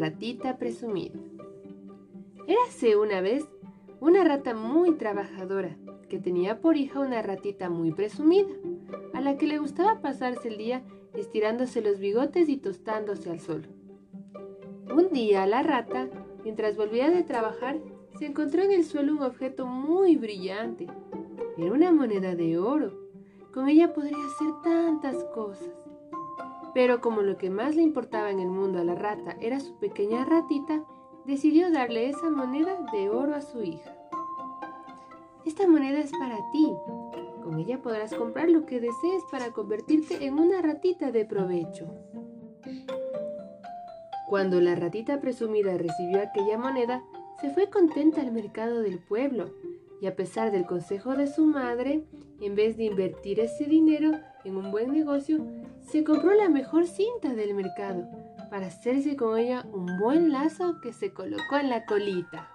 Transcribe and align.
ratita 0.00 0.56
presumida. 0.56 1.18
Érase 2.46 2.96
una 2.96 3.20
vez 3.20 3.44
una 4.00 4.24
rata 4.24 4.54
muy 4.54 4.92
trabajadora 4.92 5.76
que 6.08 6.18
tenía 6.18 6.60
por 6.60 6.76
hija 6.76 7.00
una 7.00 7.22
ratita 7.22 7.68
muy 7.68 7.92
presumida, 7.92 8.48
a 9.12 9.20
la 9.20 9.36
que 9.36 9.46
le 9.46 9.58
gustaba 9.58 10.00
pasarse 10.00 10.48
el 10.48 10.56
día 10.56 10.82
estirándose 11.14 11.82
los 11.82 11.98
bigotes 11.98 12.48
y 12.48 12.56
tostándose 12.56 13.30
al 13.30 13.40
sol. 13.40 13.66
Un 14.92 15.10
día 15.12 15.46
la 15.46 15.62
rata, 15.62 16.08
mientras 16.42 16.76
volvía 16.76 17.10
de 17.10 17.22
trabajar, 17.22 17.78
se 18.18 18.26
encontró 18.26 18.62
en 18.62 18.72
el 18.72 18.84
suelo 18.84 19.12
un 19.12 19.22
objeto 19.22 19.66
muy 19.66 20.16
brillante. 20.16 20.88
Era 21.56 21.72
una 21.72 21.92
moneda 21.92 22.34
de 22.34 22.58
oro. 22.58 22.92
Con 23.52 23.68
ella 23.68 23.92
podría 23.92 24.16
hacer 24.16 24.48
tantas 24.62 25.22
cosas. 25.34 25.89
Pero 26.74 27.00
como 27.00 27.22
lo 27.22 27.36
que 27.36 27.50
más 27.50 27.76
le 27.76 27.82
importaba 27.82 28.30
en 28.30 28.40
el 28.40 28.48
mundo 28.48 28.78
a 28.80 28.84
la 28.84 28.94
rata 28.94 29.36
era 29.40 29.60
su 29.60 29.76
pequeña 29.78 30.24
ratita, 30.24 30.84
decidió 31.24 31.70
darle 31.70 32.08
esa 32.08 32.30
moneda 32.30 32.78
de 32.92 33.10
oro 33.10 33.34
a 33.34 33.40
su 33.40 33.62
hija. 33.62 33.96
Esta 35.44 35.66
moneda 35.66 35.98
es 35.98 36.12
para 36.12 36.36
ti. 36.52 36.72
Con 37.42 37.58
ella 37.58 37.80
podrás 37.82 38.14
comprar 38.14 38.48
lo 38.50 38.66
que 38.66 38.80
desees 38.80 39.22
para 39.30 39.52
convertirte 39.52 40.24
en 40.24 40.38
una 40.38 40.62
ratita 40.62 41.10
de 41.10 41.24
provecho. 41.24 41.86
Cuando 44.28 44.60
la 44.60 44.76
ratita 44.76 45.20
presumida 45.20 45.76
recibió 45.76 46.22
aquella 46.22 46.56
moneda, 46.56 47.02
se 47.40 47.50
fue 47.50 47.68
contenta 47.68 48.20
al 48.20 48.30
mercado 48.30 48.80
del 48.80 49.00
pueblo 49.00 49.50
y 50.00 50.06
a 50.06 50.14
pesar 50.14 50.52
del 50.52 50.66
consejo 50.66 51.16
de 51.16 51.26
su 51.26 51.46
madre, 51.46 52.04
en 52.40 52.54
vez 52.54 52.76
de 52.76 52.84
invertir 52.84 53.40
ese 53.40 53.64
dinero 53.64 54.12
en 54.44 54.56
un 54.56 54.70
buen 54.70 54.92
negocio, 54.92 55.44
se 55.90 56.04
compró 56.04 56.32
la 56.34 56.48
mejor 56.48 56.86
cinta 56.86 57.34
del 57.34 57.52
mercado 57.54 58.08
para 58.48 58.68
hacerse 58.68 59.16
con 59.16 59.36
ella 59.36 59.66
un 59.72 59.98
buen 59.98 60.30
lazo 60.30 60.80
que 60.80 60.92
se 60.92 61.12
colocó 61.12 61.56
en 61.56 61.68
la 61.68 61.84
colita. 61.84 62.48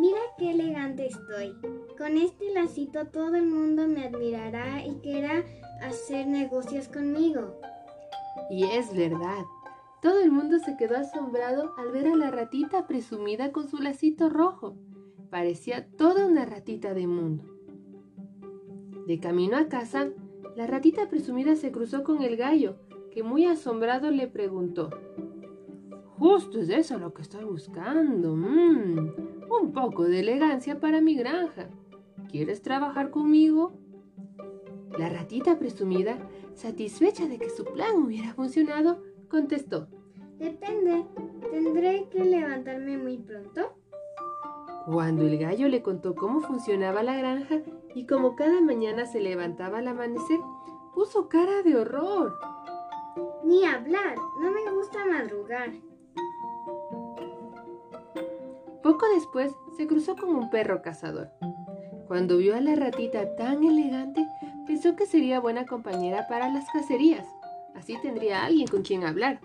Mira 0.00 0.20
qué 0.38 0.52
elegante 0.52 1.06
estoy. 1.06 1.54
Con 1.98 2.16
este 2.16 2.50
lacito 2.54 3.06
todo 3.08 3.34
el 3.34 3.46
mundo 3.46 3.86
me 3.88 4.06
admirará 4.06 4.86
y 4.86 5.00
querrá 5.00 5.44
hacer 5.82 6.26
negocios 6.26 6.88
conmigo. 6.88 7.60
Y 8.48 8.64
es 8.64 8.94
verdad. 8.96 9.44
Todo 10.00 10.22
el 10.22 10.30
mundo 10.30 10.58
se 10.60 10.78
quedó 10.78 10.96
asombrado 10.96 11.74
al 11.76 11.92
ver 11.92 12.06
a 12.06 12.16
la 12.16 12.30
ratita 12.30 12.86
presumida 12.86 13.52
con 13.52 13.68
su 13.68 13.78
lacito 13.78 14.30
rojo. 14.30 14.76
Parecía 15.28 15.86
toda 15.98 16.26
una 16.26 16.46
ratita 16.46 16.94
de 16.94 17.06
mundo. 17.06 17.44
De 19.06 19.18
camino 19.20 19.58
a 19.58 19.68
casa, 19.68 20.08
la 20.60 20.66
ratita 20.66 21.08
presumida 21.08 21.56
se 21.56 21.72
cruzó 21.72 22.04
con 22.04 22.20
el 22.22 22.36
gallo, 22.36 22.76
que 23.10 23.22
muy 23.22 23.46
asombrado 23.46 24.10
le 24.10 24.28
preguntó. 24.28 24.90
Justo 26.18 26.60
es 26.60 26.68
eso 26.68 26.98
lo 26.98 27.14
que 27.14 27.22
estoy 27.22 27.44
buscando. 27.44 28.36
Mm, 28.36 29.14
un 29.50 29.72
poco 29.72 30.04
de 30.04 30.20
elegancia 30.20 30.78
para 30.78 31.00
mi 31.00 31.14
granja. 31.14 31.70
¿Quieres 32.28 32.60
trabajar 32.60 33.10
conmigo? 33.10 33.72
La 34.98 35.08
ratita 35.08 35.58
presumida, 35.58 36.18
satisfecha 36.52 37.26
de 37.26 37.38
que 37.38 37.48
su 37.48 37.64
plan 37.64 37.96
hubiera 37.96 38.34
funcionado, 38.34 39.02
contestó. 39.30 39.88
Depende. 40.38 41.06
¿Tendré 41.50 42.06
que 42.10 42.22
levantarme 42.22 42.98
muy 42.98 43.16
pronto? 43.16 43.79
Cuando 44.86 45.26
el 45.26 45.38
gallo 45.38 45.68
le 45.68 45.82
contó 45.82 46.14
cómo 46.14 46.40
funcionaba 46.40 47.02
la 47.02 47.16
granja 47.16 47.60
y 47.94 48.06
cómo 48.06 48.34
cada 48.34 48.60
mañana 48.60 49.06
se 49.06 49.20
levantaba 49.20 49.78
al 49.78 49.88
amanecer, 49.88 50.40
puso 50.94 51.28
cara 51.28 51.62
de 51.62 51.76
horror. 51.76 52.38
Ni 53.44 53.64
hablar, 53.64 54.16
no 54.40 54.50
me 54.50 54.70
gusta 54.72 55.04
madrugar. 55.06 55.70
Poco 58.82 59.06
después 59.14 59.52
se 59.76 59.86
cruzó 59.86 60.16
con 60.16 60.34
un 60.34 60.50
perro 60.50 60.80
cazador. 60.82 61.30
Cuando 62.08 62.38
vio 62.38 62.56
a 62.56 62.60
la 62.60 62.74
ratita 62.74 63.36
tan 63.36 63.62
elegante, 63.62 64.26
pensó 64.66 64.96
que 64.96 65.06
sería 65.06 65.38
buena 65.38 65.66
compañera 65.66 66.26
para 66.28 66.48
las 66.48 66.68
cacerías. 66.70 67.26
Así 67.74 67.96
tendría 68.02 68.44
alguien 68.44 68.66
con 68.66 68.82
quien 68.82 69.04
hablar. 69.04 69.40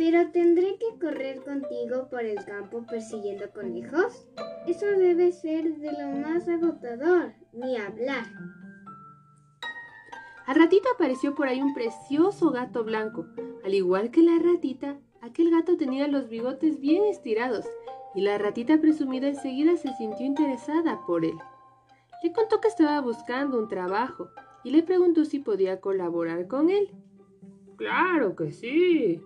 ¿Pero 0.00 0.30
tendré 0.30 0.78
que 0.78 0.98
correr 0.98 1.44
contigo 1.44 2.08
por 2.08 2.24
el 2.24 2.42
campo 2.46 2.86
persiguiendo 2.86 3.50
conejos? 3.50 4.26
Eso 4.66 4.86
debe 4.86 5.30
ser 5.30 5.76
de 5.76 5.92
lo 5.92 6.26
más 6.26 6.48
agotador, 6.48 7.34
ni 7.52 7.76
hablar. 7.76 8.24
Al 10.46 10.56
ratito 10.56 10.88
apareció 10.94 11.34
por 11.34 11.48
ahí 11.48 11.60
un 11.60 11.74
precioso 11.74 12.50
gato 12.50 12.82
blanco. 12.82 13.26
Al 13.62 13.74
igual 13.74 14.10
que 14.10 14.22
la 14.22 14.38
ratita, 14.38 14.98
aquel 15.20 15.50
gato 15.50 15.76
tenía 15.76 16.08
los 16.08 16.30
bigotes 16.30 16.80
bien 16.80 17.04
estirados 17.04 17.66
y 18.14 18.22
la 18.22 18.38
ratita 18.38 18.80
presumida 18.80 19.28
enseguida 19.28 19.76
se 19.76 19.92
sintió 19.96 20.24
interesada 20.24 21.04
por 21.06 21.26
él. 21.26 21.36
Le 22.22 22.32
contó 22.32 22.58
que 22.62 22.68
estaba 22.68 23.02
buscando 23.02 23.58
un 23.58 23.68
trabajo 23.68 24.30
y 24.64 24.70
le 24.70 24.82
preguntó 24.82 25.26
si 25.26 25.40
podía 25.40 25.78
colaborar 25.82 26.48
con 26.48 26.70
él. 26.70 26.88
Claro 27.76 28.34
que 28.34 28.50
sí, 28.52 29.22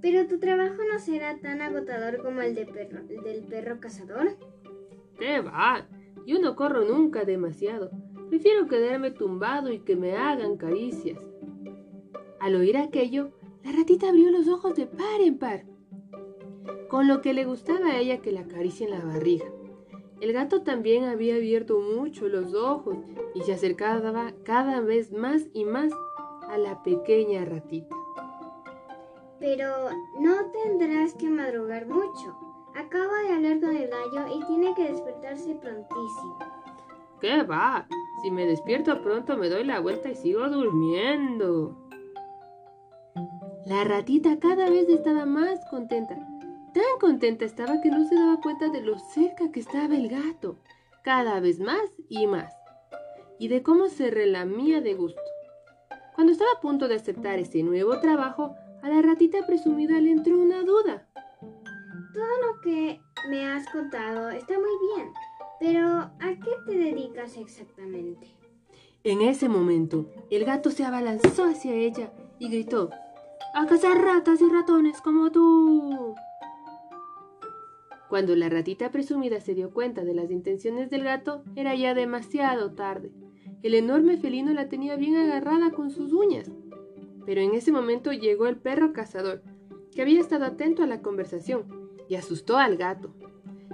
pero 0.00 0.26
tu 0.26 0.38
trabajo 0.38 0.82
no 0.90 0.98
será 0.98 1.38
tan 1.38 1.60
agotador 1.60 2.22
como 2.22 2.40
el, 2.42 2.54
de 2.54 2.66
perro, 2.66 3.00
el 3.08 3.22
del 3.22 3.42
perro 3.44 3.80
cazador. 3.80 4.36
¿Qué 5.18 5.40
va? 5.40 5.86
Yo 6.26 6.38
no 6.38 6.56
corro 6.56 6.84
nunca 6.84 7.24
demasiado. 7.24 7.90
Prefiero 8.28 8.68
quedarme 8.68 9.10
tumbado 9.10 9.72
y 9.72 9.80
que 9.80 9.96
me 9.96 10.16
hagan 10.16 10.56
caricias. 10.56 11.18
Al 12.38 12.54
oír 12.54 12.76
aquello, 12.76 13.32
la 13.64 13.72
ratita 13.72 14.08
abrió 14.08 14.30
los 14.30 14.48
ojos 14.48 14.74
de 14.74 14.86
par 14.86 15.20
en 15.20 15.38
par, 15.38 15.64
con 16.88 17.06
lo 17.06 17.20
que 17.20 17.34
le 17.34 17.44
gustaba 17.44 17.86
a 17.88 17.98
ella 17.98 18.22
que 18.22 18.32
la 18.32 18.40
en 18.40 18.90
la 18.90 19.04
barriga. 19.04 19.46
El 20.20 20.32
gato 20.32 20.62
también 20.62 21.04
había 21.04 21.36
abierto 21.36 21.80
mucho 21.80 22.28
los 22.28 22.54
ojos 22.54 22.96
y 23.34 23.42
se 23.42 23.52
acercaba 23.52 24.32
cada 24.44 24.80
vez 24.80 25.12
más 25.12 25.48
y 25.52 25.64
más 25.64 25.92
a 26.48 26.58
la 26.58 26.82
pequeña 26.82 27.44
ratita. 27.44 27.99
Pero 29.40 29.88
no 30.18 30.46
tendrás 30.52 31.14
que 31.14 31.30
madrugar 31.30 31.86
mucho. 31.86 32.36
Acabo 32.76 33.12
de 33.26 33.32
hablar 33.32 33.60
con 33.60 33.74
el 33.74 33.88
gallo 33.88 34.36
y 34.36 34.44
tiene 34.46 34.74
que 34.74 34.92
despertarse 34.92 35.54
prontísimo. 35.54 36.38
¿Qué 37.20 37.42
va? 37.42 37.86
Si 38.22 38.30
me 38.30 38.46
despierto 38.46 39.02
pronto 39.02 39.36
me 39.36 39.48
doy 39.48 39.64
la 39.64 39.80
vuelta 39.80 40.10
y 40.10 40.14
sigo 40.14 40.48
durmiendo. 40.48 41.76
La 43.66 43.84
ratita 43.84 44.38
cada 44.38 44.70
vez 44.70 44.88
estaba 44.88 45.26
más 45.26 45.58
contenta. 45.70 46.14
Tan 46.72 46.98
contenta 47.00 47.44
estaba 47.44 47.80
que 47.80 47.90
no 47.90 48.04
se 48.08 48.14
daba 48.14 48.40
cuenta 48.40 48.68
de 48.68 48.80
lo 48.80 48.98
cerca 48.98 49.50
que 49.50 49.60
estaba 49.60 49.94
el 49.96 50.08
gato. 50.08 50.56
Cada 51.02 51.40
vez 51.40 51.60
más 51.60 51.82
y 52.08 52.26
más. 52.26 52.54
Y 53.38 53.48
de 53.48 53.62
cómo 53.62 53.88
se 53.88 54.10
relamía 54.10 54.80
de 54.80 54.94
gusto. 54.94 55.20
Cuando 56.14 56.32
estaba 56.32 56.50
a 56.56 56.60
punto 56.60 56.88
de 56.88 56.94
aceptar 56.94 57.38
ese 57.38 57.62
nuevo 57.62 57.98
trabajo, 58.00 58.54
a 58.82 58.88
la 58.88 59.02
ratita 59.02 59.46
presumida 59.46 60.00
le 60.00 60.10
entró 60.10 60.38
una 60.38 60.62
duda. 60.62 61.06
Todo 62.12 62.24
lo 62.24 62.60
que 62.62 63.00
me 63.28 63.46
has 63.46 63.68
contado 63.68 64.30
está 64.30 64.54
muy 64.54 64.94
bien, 64.94 65.12
pero 65.58 65.86
¿a 65.86 66.34
qué 66.42 66.50
te 66.66 66.76
dedicas 66.76 67.36
exactamente? 67.36 68.34
En 69.04 69.22
ese 69.22 69.48
momento, 69.48 70.10
el 70.30 70.44
gato 70.44 70.70
se 70.70 70.84
abalanzó 70.84 71.44
hacia 71.44 71.74
ella 71.74 72.12
y 72.38 72.48
gritó, 72.48 72.90
¡A 73.54 73.66
cazar 73.66 73.98
ratas 73.98 74.40
y 74.40 74.48
ratones 74.48 75.00
como 75.00 75.30
tú! 75.30 76.14
Cuando 78.08 78.34
la 78.34 78.48
ratita 78.48 78.90
presumida 78.90 79.40
se 79.40 79.54
dio 79.54 79.70
cuenta 79.70 80.02
de 80.02 80.14
las 80.14 80.30
intenciones 80.30 80.90
del 80.90 81.04
gato, 81.04 81.44
era 81.54 81.74
ya 81.76 81.94
demasiado 81.94 82.72
tarde. 82.72 83.12
El 83.62 83.74
enorme 83.74 84.16
felino 84.16 84.52
la 84.52 84.68
tenía 84.68 84.96
bien 84.96 85.16
agarrada 85.16 85.70
con 85.70 85.90
sus 85.90 86.12
uñas 86.12 86.50
pero 87.24 87.40
en 87.40 87.54
ese 87.54 87.72
momento 87.72 88.12
llegó 88.12 88.46
el 88.46 88.56
perro 88.56 88.92
cazador, 88.92 89.42
que 89.92 90.02
había 90.02 90.20
estado 90.20 90.44
atento 90.44 90.82
a 90.82 90.86
la 90.86 91.02
conversación, 91.02 91.64
y 92.08 92.16
asustó 92.16 92.58
al 92.58 92.76
gato, 92.76 93.14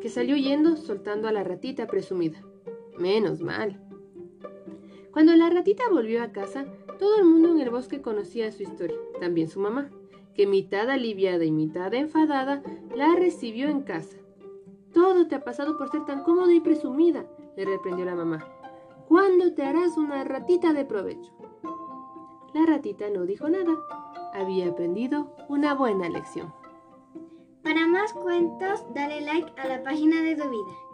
que 0.00 0.08
salió 0.08 0.36
yendo 0.36 0.76
soltando 0.76 1.28
a 1.28 1.32
la 1.32 1.44
ratita 1.44 1.86
presumida. 1.86 2.42
Menos 2.98 3.40
mal. 3.40 3.80
Cuando 5.12 5.34
la 5.34 5.50
ratita 5.50 5.84
volvió 5.90 6.22
a 6.22 6.32
casa, 6.32 6.66
todo 6.98 7.18
el 7.18 7.24
mundo 7.24 7.50
en 7.50 7.60
el 7.60 7.70
bosque 7.70 8.00
conocía 8.00 8.52
su 8.52 8.62
historia, 8.62 8.96
también 9.20 9.48
su 9.48 9.58
mamá, 9.58 9.90
que 10.34 10.46
mitad 10.46 10.88
aliviada 10.90 11.44
y 11.44 11.50
mitad 11.50 11.92
enfadada 11.94 12.62
la 12.94 13.16
recibió 13.16 13.68
en 13.68 13.82
casa. 13.82 14.16
Todo 14.92 15.26
te 15.26 15.34
ha 15.34 15.44
pasado 15.44 15.76
por 15.76 15.90
ser 15.90 16.04
tan 16.04 16.22
cómoda 16.22 16.52
y 16.52 16.60
presumida, 16.60 17.26
le 17.56 17.64
reprendió 17.64 18.04
la 18.04 18.14
mamá. 18.14 18.46
¿Cuándo 19.08 19.52
te 19.54 19.62
harás 19.62 19.96
una 19.96 20.22
ratita 20.24 20.72
de 20.72 20.84
provecho? 20.84 21.32
La 22.52 22.66
ratita 22.66 23.08
no 23.10 23.26
dijo 23.26 23.48
nada. 23.48 23.72
Había 24.34 24.68
aprendido 24.68 25.34
una 25.48 25.74
buena 25.74 26.08
lección. 26.08 26.52
Para 27.62 27.86
más 27.86 28.12
cuentos, 28.12 28.84
dale 28.94 29.20
like 29.20 29.52
a 29.56 29.68
la 29.68 29.82
página 29.82 30.22
de 30.22 30.34
Tu 30.34 30.48
Vida. 30.48 30.90